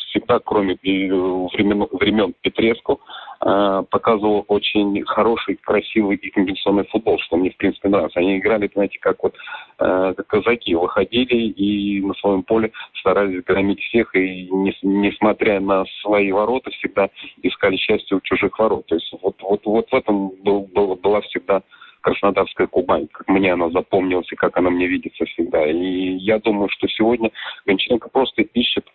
всегда, 0.10 0.40
кроме 0.40 0.76
времен, 0.82 1.88
времен 1.92 2.34
Петреску, 2.42 3.00
э, 3.42 3.84
показывал 3.90 4.46
очень 4.48 5.04
хороший, 5.06 5.56
красивый 5.56 6.18
и 6.18 6.30
комбинационный 6.30 6.86
футбол, 6.86 7.20
что 7.20 7.38
мне, 7.38 7.52
в 7.52 7.58
принципе, 7.58 7.90
нравится. 7.90 8.20
Они 8.20 8.38
играли, 8.38 8.70
знаете, 8.74 8.98
как 9.00 9.22
вот 9.24 9.36
э, 9.80 10.14
казаки, 10.28 10.76
выходили 10.76 11.36
и 11.36 12.02
на 12.02 12.14
своем 12.16 12.44
поле 12.44 12.72
старались 13.00 13.44
громить 13.44 13.82
всех, 13.82 14.16
и 14.16 14.50
не, 14.52 14.76
несмотря 14.82 15.60
на 15.60 15.86
свои 16.02 16.32
ворота, 16.32 16.72
всегда 16.72 17.10
искали 17.42 17.78
счастье 17.78 18.18
у 18.18 18.22
чужих 18.22 18.58
ворот. 18.60 18.86
То 18.88 18.96
есть 18.96 19.12
вот, 19.22 19.36
вот, 19.42 19.66
вот 19.66 19.92
в 19.92 19.96
этом 19.96 20.30
был, 20.44 20.62
был, 20.74 20.96
была 20.96 21.22
всегда 21.22 21.62
Краснодарская 22.02 22.68
Кубань, 22.68 23.08
как 23.08 23.28
мне 23.28 23.54
она 23.54 23.70
запомнилась 23.70 24.32
и 24.32 24.36
как 24.36 24.58
она 24.58 24.70
мне 24.70 24.88
видится 24.88 25.26
всегда. 25.26 25.66
И 25.66 26.18
я 26.18 26.40
думаю, 26.40 26.70
что 26.70 26.88
сегодня 26.88 27.32
Гончаренко 27.66 28.10
просто 28.10 28.42
ищет 28.42 28.86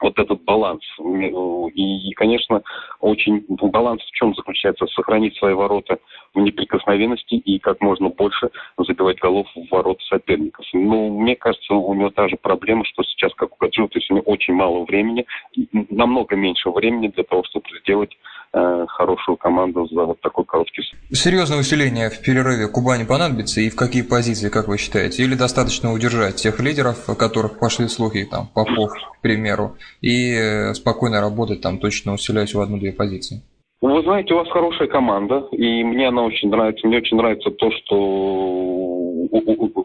вот 0.00 0.18
этот 0.18 0.42
баланс. 0.44 0.82
И, 1.74 2.12
конечно, 2.12 2.62
очень 3.00 3.44
баланс 3.48 4.02
в 4.02 4.10
чем 4.12 4.34
заключается? 4.34 4.86
Сохранить 4.86 5.36
свои 5.36 5.54
ворота 5.54 5.98
в 6.34 6.40
неприкосновенности 6.40 7.34
и 7.34 7.58
как 7.58 7.80
можно 7.80 8.08
больше 8.08 8.50
забивать 8.78 9.18
голов 9.18 9.46
в 9.54 9.70
ворота 9.70 10.02
соперников. 10.04 10.64
Ну, 10.72 11.20
мне 11.20 11.36
кажется, 11.36 11.74
у 11.74 11.94
него 11.94 12.10
та 12.10 12.28
же 12.28 12.36
проблема, 12.36 12.84
что 12.84 13.02
сейчас, 13.02 13.34
как 13.34 13.52
у 13.52 13.56
Гаджио, 13.60 13.88
то 13.88 13.98
есть 13.98 14.10
у 14.10 14.14
него 14.14 14.24
очень 14.26 14.54
мало 14.54 14.84
времени, 14.84 15.26
намного 15.72 16.36
меньше 16.36 16.70
времени 16.70 17.08
для 17.08 17.24
того, 17.24 17.44
чтобы 17.44 17.66
сделать 17.80 18.16
хорошую 18.52 19.36
команду 19.36 19.86
за 19.86 20.04
вот 20.04 20.20
такой 20.20 20.44
короткий 20.44 20.82
срок. 20.82 21.00
Серьезное 21.12 21.58
усиление 21.58 22.10
в 22.10 22.20
перерыве 22.20 22.68
Кубани 22.68 23.04
понадобится 23.04 23.60
и 23.60 23.70
в 23.70 23.76
какие 23.76 24.02
позиции, 24.02 24.48
как 24.48 24.68
вы 24.68 24.78
считаете? 24.78 25.22
Или 25.22 25.34
достаточно 25.34 25.92
удержать 25.92 26.36
тех 26.36 26.58
лидеров, 26.60 27.08
о 27.08 27.14
которых 27.14 27.58
пошли 27.58 27.88
слухи, 27.88 28.24
там, 28.24 28.48
Попов, 28.54 28.92
к 28.92 29.20
примеру, 29.20 29.76
и 30.00 30.32
э, 30.34 30.74
спокойно 30.74 31.20
работать 31.20 31.60
там, 31.60 31.78
точно 31.78 32.14
усиляясь 32.14 32.54
в 32.54 32.60
одну-две 32.60 32.92
позиции? 32.92 33.42
Ну, 33.82 33.94
вы 33.94 34.02
знаете, 34.02 34.34
у 34.34 34.38
вас 34.38 34.48
хорошая 34.50 34.88
команда, 34.88 35.48
и 35.52 35.82
мне 35.84 36.08
она 36.08 36.22
очень 36.24 36.50
нравится. 36.50 36.86
Мне 36.86 36.98
очень 36.98 37.16
нравится 37.16 37.50
то, 37.50 37.70
что 37.70 39.10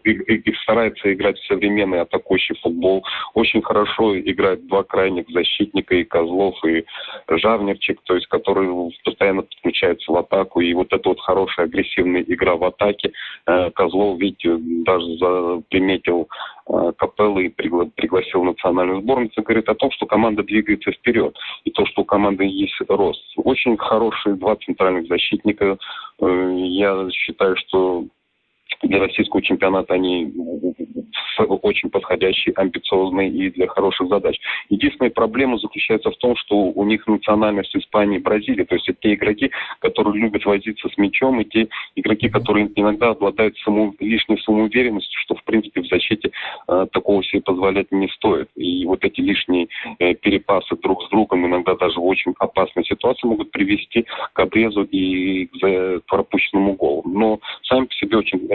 их 0.06 0.60
старается 0.62 1.14
играть 1.14 1.38
в 1.40 1.46
современный 1.48 2.02
атакующий 2.02 2.56
футбол. 2.62 3.04
Очень 3.34 3.62
хорошо 3.62 4.18
играют 4.20 4.68
два 4.68 4.84
крайних 4.84 5.26
защитника, 5.30 5.96
и 5.96 6.04
Козлов, 6.04 6.56
и 6.66 6.86
Жавнерчик, 7.30 8.02
то 8.04 8.16
есть 8.16 8.28
которые 8.28 8.92
постоянно 9.04 9.44
подключаются 9.44 10.12
в 10.12 10.18
атаку. 10.18 10.62
И 10.62 10.74
вот 10.74 10.92
эта 10.92 11.10
вот 11.10 11.20
хорошая 11.20 11.66
агрессивная 11.66 12.22
игра 12.22 12.56
в 12.56 12.64
атаке. 12.64 13.12
Э, 13.48 13.72
Козлов, 13.72 14.20
видите, 14.20 14.58
даже 14.60 15.62
приметил 15.70 16.28
Э, 16.68 16.92
Капеллы 16.98 17.46
и 17.46 17.50
пригласил 17.50 18.44
национальную 18.44 19.02
сборную, 19.02 19.30
говорит 19.38 19.70
о 19.70 19.76
том, 19.76 19.92
что 19.92 20.08
команда 20.08 20.42
двигается 20.44 20.92
вперед. 20.92 21.36
И 21.64 21.72
то, 21.72 21.86
что 21.86 22.02
у 22.02 22.06
команды 22.06 22.46
есть 22.46 22.76
рост. 22.90 23.22
Очень 23.38 23.78
хорошие 23.78 24.36
два 24.36 24.56
центральных 24.56 25.08
защитника. 25.08 25.78
Э, 26.20 26.56
я 26.58 27.08
считаю, 27.12 27.56
что 27.58 28.06
для 28.84 29.00
российского 29.00 29.42
чемпионата 29.42 29.94
они 29.94 30.32
очень 31.38 31.90
подходящие, 31.90 32.54
амбициозные 32.56 33.30
и 33.30 33.50
для 33.50 33.68
хороших 33.68 34.08
задач. 34.08 34.40
Единственная 34.70 35.12
проблема 35.12 35.58
заключается 35.58 36.12
в 36.12 36.18
том, 36.18 36.36
что 36.36 36.56
у 36.56 36.86
них 36.86 37.06
национальность 37.08 37.76
Испании 37.76 38.18
и 38.18 38.22
Бразилии. 38.22 38.64
То 38.64 38.76
есть 38.76 38.88
это 38.90 39.00
те 39.02 39.14
игроки, 39.14 39.52
которые 39.80 40.22
любят 40.22 40.46
возиться 40.46 40.88
с 40.90 40.98
мячом, 40.98 41.42
и 41.42 41.46
те 41.46 41.68
игроки, 41.96 42.30
которые 42.30 42.70
иногда 42.76 43.10
обладают 43.10 43.58
само, 43.60 43.94
лишней 44.00 44.40
самоуверенностью, 44.40 45.20
что 45.22 45.36
в 45.36 45.44
принципе 45.44 45.82
в 45.82 45.88
защите 45.88 46.32
э, 46.68 46.88
такого 46.92 47.24
себе 47.24 47.42
позволять 47.42 47.92
не 47.92 48.08
стоит. 48.10 48.50
И 48.56 48.86
вот 48.86 49.04
эти 49.04 49.22
лишние 49.22 49.68
э, 50.00 50.14
перепасы 50.16 50.76
друг 50.78 51.04
с 51.04 51.10
другом 51.10 51.46
иногда 51.46 51.76
даже 51.76 52.00
в 52.00 52.06
очень 52.06 52.34
опасной 52.40 52.86
ситуации 52.86 53.28
могут 53.28 53.52
привести 53.52 54.06
к 54.34 54.40
обрезу 54.40 54.84
и 54.84 55.46
к 55.48 56.02
пропущенному 56.08 56.74
голу. 56.74 57.04
Но 57.06 57.40
сами 57.64 57.86
по 57.86 57.94
себе 57.94 58.18
очень 58.18 58.48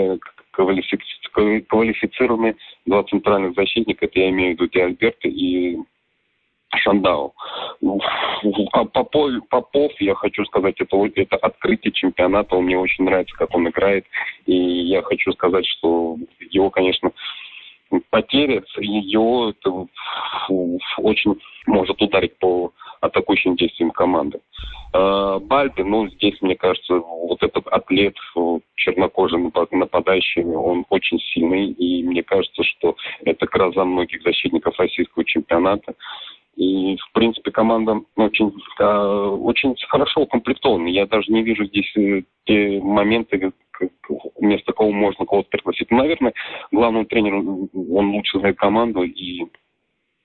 квалифицированы 0.52 2.56
два 2.86 3.02
центральных 3.04 3.54
защитника, 3.54 4.06
это 4.06 4.18
я 4.18 4.30
имею 4.30 4.50
в 4.50 4.60
виду 4.60 4.68
Ди 4.68 4.80
Альберто 4.80 5.28
и 5.28 5.78
Шандау. 6.76 7.34
А 8.72 8.84
Попов, 8.84 9.32
Попов, 9.48 9.92
я 10.00 10.14
хочу 10.14 10.44
сказать, 10.44 10.80
это, 10.80 10.96
это 11.14 11.36
открытие 11.36 11.92
чемпионата, 11.92 12.54
он 12.54 12.64
мне 12.64 12.78
очень 12.78 13.04
нравится, 13.04 13.34
как 13.36 13.54
он 13.54 13.68
играет, 13.68 14.06
и 14.46 14.54
я 14.54 15.02
хочу 15.02 15.32
сказать, 15.32 15.66
что 15.66 16.16
его, 16.50 16.70
конечно, 16.70 17.12
потеря, 18.10 18.62
его 18.78 19.50
это 19.50 19.86
очень 20.98 21.36
может 21.66 22.00
ударить 22.00 22.38
по 22.38 22.72
атакующим 23.00 23.56
действиям 23.56 23.90
команды. 23.90 24.40
А, 24.92 25.38
Бальби, 25.38 25.82
ну, 25.82 26.08
здесь, 26.08 26.40
мне 26.40 26.56
кажется, 26.56 26.94
вот 26.94 27.42
этот 27.42 27.66
атлет, 27.68 28.16
чернокожий 28.76 29.38
нападающий, 29.70 30.44
он 30.44 30.84
очень 30.90 31.18
сильный, 31.18 31.70
и 31.70 32.02
мне 32.02 32.22
кажется, 32.22 32.62
что 32.64 32.96
это 33.24 33.46
гроза 33.46 33.84
многих 33.84 34.22
защитников 34.22 34.78
российского 34.78 35.24
чемпионата. 35.24 35.94
И, 36.56 36.96
в 36.96 37.12
принципе, 37.12 37.50
команда 37.52 38.00
очень, 38.16 38.52
очень 38.78 39.74
хорошо 39.88 40.22
укомплектована. 40.22 40.88
Я 40.88 41.06
даже 41.06 41.32
не 41.32 41.42
вижу 41.42 41.64
здесь 41.64 41.90
э, 41.96 42.22
те 42.44 42.80
моменты, 42.82 43.52
вместо 44.36 44.72
кого 44.72 44.90
можно 44.90 45.24
кого-то 45.24 45.48
пригласить. 45.48 45.90
Ну, 45.90 45.98
наверное, 45.98 46.34
главный 46.70 47.04
тренер, 47.06 47.34
он 47.34 48.10
лучше 48.10 48.38
знает 48.40 48.58
команду, 48.58 49.02
и 49.04 49.46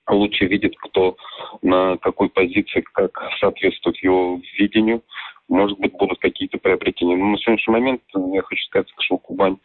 лучше 0.08 0.46
видит, 0.46 0.74
кто 0.78 1.16
на 1.62 1.96
какой 1.98 2.28
позиции, 2.28 2.84
как 2.92 3.18
соответствует 3.40 3.96
его 4.02 4.40
видению. 4.58 5.02
Может 5.48 5.78
быть, 5.78 5.92
будут 5.92 6.18
какие-то 6.18 6.58
приобретения. 6.58 7.16
Но 7.16 7.26
на 7.26 7.38
сегодняшний 7.38 7.72
момент 7.72 8.02
я 8.14 8.42
хочу 8.42 8.62
сказать, 8.64 8.88
что 8.98 9.18
Кубань 9.18 9.58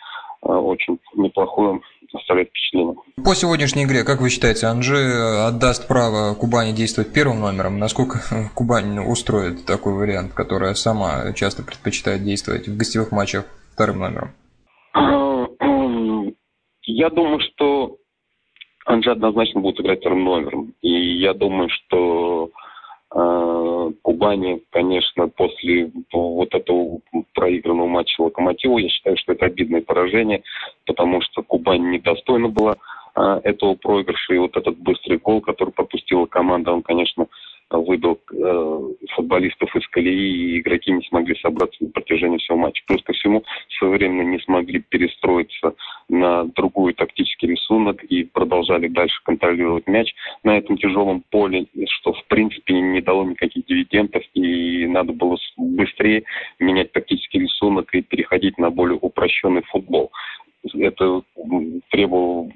э, 0.44 0.48
очень 0.48 1.00
неплохое 1.16 1.82
оставляет 2.14 2.50
впечатление. 2.50 2.96
По 3.24 3.34
сегодняшней 3.36 3.86
игре, 3.86 4.04
как 4.04 4.22
вы 4.22 4.30
считаете, 4.30 4.68
Анжи 4.68 4.98
отдаст 5.48 5.88
право 5.88 6.36
Кубани 6.36 6.74
действовать 6.74 7.14
первым 7.14 7.40
номером? 7.40 7.80
Насколько 7.80 8.20
Кубань 8.54 9.00
устроит 9.00 9.66
такой 9.66 9.94
вариант, 9.94 10.34
которая 10.34 10.74
сама 10.74 11.34
часто 11.34 11.64
предпочитает 11.64 12.24
действовать 12.24 12.68
в 12.68 12.78
гостевых 12.78 13.12
матчах 13.12 13.46
вторым 13.74 14.00
номером? 14.00 14.32
Я 16.84 17.10
думаю, 17.10 17.40
что 17.40 17.98
Анжи 18.86 19.12
однозначно 19.12 19.62
будет 19.62 19.80
играть 19.80 20.00
вторым 20.00 20.24
номером. 20.24 20.74
И 20.82 20.90
я 20.90 21.34
думаю, 21.34 21.70
что 21.70 22.50
э, 23.14 23.92
Кубани, 24.02 24.62
конечно, 24.72 25.28
после 25.28 25.92
вот 26.12 26.54
этого 26.54 27.00
проигранного 27.34 27.88
матча 27.88 28.22
Локомотива, 28.22 28.78
я 28.80 28.90
считаю, 28.90 29.18
что 29.18 29.34
это 29.34 29.46
обидное 29.46 29.82
поражение, 29.82 30.44
потому 30.86 31.22
что 31.22 31.44
Кубань 31.44 31.90
недостойна 31.92 32.50
была 32.50 32.76
э, 33.16 33.42
этого 33.44 33.76
проигрыша. 33.76 34.34
И 34.34 34.40
вот 34.40 34.58
этот 34.58 34.78
быстрый 34.78 35.20
гол, 35.20 35.42
который 35.42 35.72
пропустила 35.72 36.26
команда, 36.26 36.72
он, 36.72 36.82
конечно, 36.82 37.28
выбил 37.78 38.20
э, 38.34 38.80
футболистов 39.16 39.74
из 39.76 39.88
колеи, 39.88 40.56
и 40.56 40.60
игроки 40.60 40.92
не 40.92 41.02
смогли 41.04 41.36
собраться 41.40 41.84
на 41.84 41.92
протяжении 41.92 42.38
всего 42.38 42.58
матча. 42.58 42.84
Плюс 42.86 43.02
ко 43.04 43.14
всему, 43.14 43.44
своевременно 43.80 44.28
не 44.30 44.40
смогли 44.40 44.80
перестроиться 44.80 45.76
на 46.10 46.46
другой 46.46 46.94
тактический 46.94 47.31
рисунок 47.52 48.04
и 48.04 48.24
продолжали 48.24 48.88
дальше 48.88 49.22
контролировать 49.24 49.88
мяч 49.88 50.14
на 50.44 50.58
этом 50.58 50.78
тяжелом 50.78 51.24
поле, 51.30 51.66
что, 51.88 52.14
в 52.14 52.26
принципе, 52.26 52.74
не 52.74 53.02
дало 53.02 53.26
никаких 53.26 53.66
дивидендов, 53.66 54.24
и 54.34 54.86
надо 54.88 55.14
было 55.14 55.38
быстрее 55.58 56.24
менять 56.60 56.92
тактический 56.92 57.42
рисунок 57.42 57.94
и 57.94 58.02
переходить 58.02 58.58
на 58.58 58.70
более 58.70 58.98
упрощенный 59.00 59.64
футбол. 59.64 60.12
Это 60.74 61.24
требовало 61.90 62.52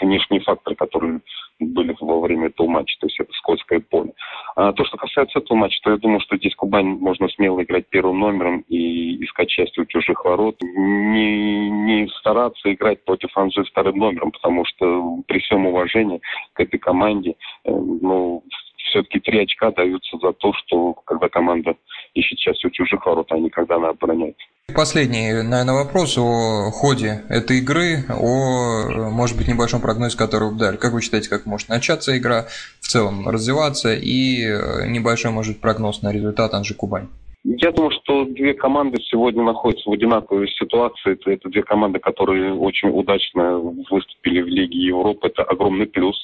внешние 0.00 0.40
факторы, 0.40 0.76
которые 0.76 1.20
были 1.58 1.94
во 2.00 2.20
время 2.20 2.46
этого 2.46 2.68
матча, 2.68 2.96
то 3.00 3.06
есть 3.06 3.18
это 3.18 3.32
скользкое 3.32 3.80
поле. 3.80 4.12
А 4.62 4.74
то, 4.74 4.84
что 4.84 4.98
касается 4.98 5.38
этого 5.38 5.56
матча, 5.56 5.80
то 5.82 5.92
я 5.92 5.96
думаю, 5.96 6.20
что 6.20 6.36
здесь 6.36 6.54
Кубань 6.54 6.98
можно 6.98 7.30
смело 7.30 7.62
играть 7.62 7.88
первым 7.88 8.20
номером 8.20 8.60
и 8.68 9.24
искать 9.24 9.50
счастье 9.50 9.82
у 9.82 9.86
чужих 9.86 10.22
ворот. 10.22 10.60
Не, 10.60 11.70
не 11.70 12.06
стараться 12.18 12.70
играть 12.70 13.02
против 13.06 13.34
Анжи 13.38 13.64
вторым 13.64 13.96
номером, 13.96 14.32
потому 14.32 14.66
что 14.66 15.22
при 15.26 15.38
всем 15.38 15.64
уважении 15.64 16.20
к 16.52 16.60
этой 16.60 16.78
команде, 16.78 17.36
э, 17.64 17.70
ну, 17.70 18.44
все-таки 18.76 19.20
три 19.20 19.38
очка 19.38 19.70
даются 19.70 20.18
за 20.18 20.34
то, 20.34 20.52
что 20.52 20.92
когда 21.06 21.30
команда 21.30 21.76
ищет 22.12 22.38
счастье 22.38 22.68
у 22.68 22.70
чужих 22.70 23.06
ворот, 23.06 23.32
а 23.32 23.38
не 23.38 23.48
когда 23.48 23.76
она 23.76 23.88
обороняется. 23.88 24.44
Последний, 24.74 25.32
наверное, 25.32 25.74
вопрос 25.74 26.16
о 26.18 26.70
ходе 26.70 27.22
этой 27.28 27.58
игры, 27.58 28.04
о, 28.08 29.10
может 29.10 29.36
быть, 29.36 29.48
небольшом 29.48 29.80
прогнозе, 29.80 30.16
который 30.16 30.50
вы 30.50 30.58
дали. 30.58 30.76
Как 30.76 30.92
вы 30.92 31.02
считаете, 31.02 31.28
как 31.28 31.46
может 31.46 31.68
начаться 31.68 32.16
игра, 32.16 32.46
в 32.80 32.88
целом 32.88 33.28
развиваться, 33.28 33.94
и 33.94 34.44
э, 34.44 34.86
небольшой, 34.88 35.30
может 35.30 35.60
прогноз 35.60 36.02
на 36.02 36.12
результат 36.12 36.54
Анжи 36.54 36.74
Кубань? 36.74 37.08
Я 37.42 37.72
думаю, 37.72 37.90
что 38.02 38.26
две 38.26 38.52
команды 38.52 39.00
сегодня 39.02 39.42
находятся 39.42 39.88
в 39.88 39.92
одинаковой 39.94 40.48
ситуации. 40.48 41.12
Это, 41.12 41.30
это 41.30 41.48
две 41.48 41.62
команды, 41.62 41.98
которые 41.98 42.52
очень 42.52 42.90
удачно 42.90 43.58
выступили 43.58 44.42
в 44.42 44.46
Лиге 44.46 44.78
Европы. 44.78 45.28
Это 45.28 45.42
огромный 45.44 45.86
плюс. 45.86 46.16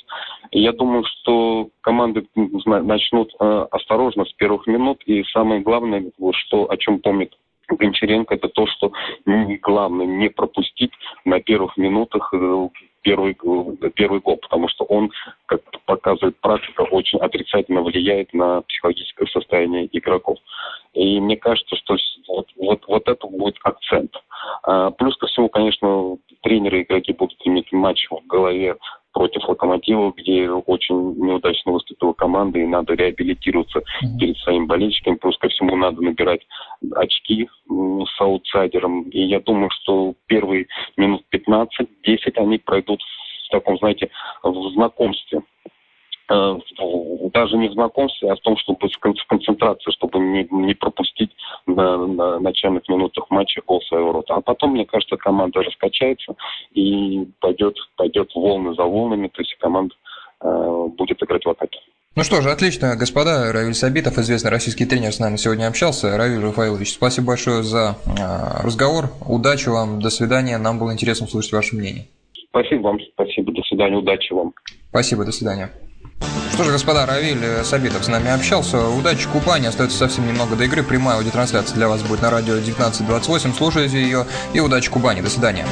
Я 0.51 0.73
думаю, 0.73 1.05
что 1.05 1.71
команды 1.81 2.27
начнут 2.35 3.33
э, 3.41 3.67
осторожно 3.71 4.27
с 4.27 4.33
первых 4.35 4.67
минут. 4.67 5.03
И 5.07 5.25
самое 5.33 5.63
главное, 5.63 6.05
что, 6.33 6.71
о 6.71 6.77
чем 6.77 6.99
помнит 6.99 7.33
Гончаренко, 7.69 8.35
это 8.35 8.49
то, 8.49 8.67
что 8.67 8.93
главное 9.63 10.07
не 10.07 10.29
пропустить 10.29 10.93
на 11.25 11.41
первых 11.41 11.77
минутах 11.77 12.33
э, 12.33 12.69
первый, 13.03 13.37
э, 13.41 13.91
первый 13.95 14.21
гол, 14.21 14.37
потому 14.37 14.69
что 14.69 14.85
он, 14.85 15.11
как 15.47 15.61
показывает 15.85 16.37
практика, 16.41 16.83
очень 16.83 17.19
отрицательно 17.21 17.83
влияет 17.83 18.35
на 18.35 18.63
психологическое 18.63 19.27
состояние 19.27 19.89
игроков. 19.93 20.39
И 20.93 21.21
мне 21.21 21.37
кажется, 21.37 21.77
что 21.77 21.97
вот, 22.29 22.49
вот, 22.57 22.85
вот 22.89 23.09
это 23.09 23.27
будет 23.29 23.57
акцент. 23.63 24.13
А, 24.65 24.91
плюс 24.91 25.17
ко 25.17 25.27
всему, 25.27 25.49
конечно, 25.49 26.17
тренеры 26.43 26.81
и 26.81 26.83
игроки 26.83 27.13
будут 27.13 27.39
иметь 27.45 27.71
матч 27.73 28.07
в 28.11 28.27
голове 28.27 28.77
против 29.13 29.49
Локомотива, 29.49 30.13
где 30.15 30.51
очень 30.51 31.15
неудачно 31.17 31.73
выступила 31.73 32.13
команда, 32.13 32.59
и 32.59 32.67
надо 32.67 32.93
реабилитироваться 32.93 33.79
mm-hmm. 33.79 34.19
перед 34.21 34.37
своим 34.39 34.67
болельщиками. 34.67 35.17
Надо 35.91 36.03
набирать 36.03 36.47
очки 36.95 37.49
с 37.69 38.21
аутсайдером. 38.21 39.03
И 39.11 39.23
я 39.23 39.41
думаю, 39.41 39.71
что 39.71 40.15
первые 40.27 40.67
минут 40.97 41.23
15-10 41.33 41.77
они 42.37 42.59
пройдут 42.59 43.01
в 43.47 43.51
таком, 43.51 43.79
знаете, 43.79 44.11
в 44.43 44.71
знакомстве 44.73 45.43
Э, 46.29 46.59
даже 47.33 47.57
не 47.57 47.69
в 47.69 47.73
знакомстве, 47.73 48.33
а 48.33 48.37
в 48.37 48.41
том, 48.41 48.57
чтобы 48.57 48.89
в 48.89 49.27
концентрации, 49.29 49.93
чтобы 49.93 50.19
не, 50.19 50.47
не 50.51 50.75
пропустить 50.75 51.31
на, 51.67 51.99
на 52.07 52.41
начальных 52.41 52.89
минутах 52.89 53.31
матча 53.31 53.63
гол 53.65 53.81
своего 53.83 54.13
рота. 54.13 54.35
А 54.35 54.41
потом, 54.41 54.73
мне 54.73 54.85
кажется, 54.85 55.17
команда 55.17 55.63
раскачается 55.63 56.35
и 56.73 57.27
пойдет, 57.41 57.77
пойдет 57.97 58.35
волны 58.35 58.75
за 58.75 58.83
волнами, 58.83 59.29
то 59.29 59.41
есть 59.41 59.55
команда 59.59 59.95
э, 60.41 60.87
будет 60.97 61.23
играть 61.23 61.45
в 61.45 61.51
атаке. 61.51 61.79
Ну 62.17 62.25
что 62.25 62.41
же, 62.41 62.51
отлично, 62.51 62.97
господа. 62.97 63.53
Равиль 63.53 63.75
Сабитов, 63.75 64.17
известный 64.17 64.51
российский 64.51 64.87
тренер, 64.87 65.13
с 65.13 65.19
нами 65.19 65.37
сегодня 65.37 65.67
общался. 65.69 66.17
Равиль 66.17 66.41
Рафаилович, 66.41 66.95
спасибо 66.95 67.27
большое 67.27 67.63
за 67.63 67.95
э, 68.07 68.65
разговор. 68.65 69.11
Удачи 69.27 69.69
вам, 69.69 70.01
до 70.01 70.09
свидания. 70.09 70.57
Нам 70.57 70.79
было 70.79 70.95
интересно 70.95 71.27
услышать 71.27 71.53
ваше 71.53 71.77
мнение. 71.77 72.07
Спасибо 72.49 72.85
вам, 72.85 72.99
спасибо, 73.13 73.53
до 73.53 73.61
свидания, 73.69 73.97
удачи 73.97 74.33
вам. 74.33 74.55
Спасибо, 74.89 75.27
до 75.27 75.33
свидания. 75.33 75.71
Что 76.55 76.65
ж, 76.65 76.69
господа, 76.69 77.05
Равиль 77.05 77.63
Сабитов 77.65 78.03
с 78.03 78.09
нами 78.09 78.31
общался. 78.31 78.89
Удачи 78.89 79.29
Кубани, 79.29 79.67
остается 79.67 79.99
совсем 79.99 80.27
немного 80.27 80.57
до 80.57 80.65
игры. 80.65 80.83
Прямая 80.83 81.19
аудиотрансляция 81.19 81.75
для 81.75 81.87
вас 81.87 82.03
будет 82.03 82.23
на 82.23 82.31
радио 82.31 82.55
1928. 82.55 83.53
Слушайте 83.53 84.01
ее 84.01 84.25
и 84.55 84.61
удачи 84.61 84.91
Кубани. 84.91 85.21
До 85.21 85.29
свидания. 85.29 85.67